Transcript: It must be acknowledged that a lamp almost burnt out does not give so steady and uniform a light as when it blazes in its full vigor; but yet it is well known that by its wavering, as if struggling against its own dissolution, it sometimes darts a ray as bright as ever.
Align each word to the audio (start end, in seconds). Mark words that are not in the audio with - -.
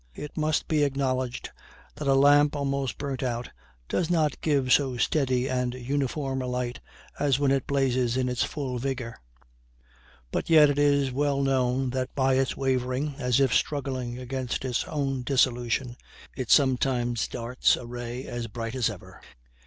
It 0.15 0.35
must 0.35 0.67
be 0.67 0.83
acknowledged 0.83 1.51
that 1.93 2.07
a 2.07 2.15
lamp 2.15 2.55
almost 2.55 2.97
burnt 2.97 3.21
out 3.21 3.51
does 3.87 4.09
not 4.09 4.41
give 4.41 4.73
so 4.73 4.97
steady 4.97 5.47
and 5.47 5.75
uniform 5.75 6.41
a 6.41 6.47
light 6.47 6.79
as 7.19 7.37
when 7.37 7.51
it 7.51 7.67
blazes 7.67 8.17
in 8.17 8.27
its 8.27 8.41
full 8.41 8.79
vigor; 8.79 9.15
but 10.31 10.49
yet 10.49 10.71
it 10.71 10.79
is 10.79 11.11
well 11.11 11.43
known 11.43 11.91
that 11.91 12.15
by 12.15 12.33
its 12.33 12.57
wavering, 12.57 13.13
as 13.19 13.39
if 13.39 13.53
struggling 13.53 14.17
against 14.17 14.65
its 14.65 14.85
own 14.85 15.21
dissolution, 15.21 15.95
it 16.35 16.49
sometimes 16.49 17.27
darts 17.27 17.75
a 17.75 17.85
ray 17.85 18.25
as 18.25 18.47
bright 18.47 18.73
as 18.73 18.89
ever. 18.89 19.21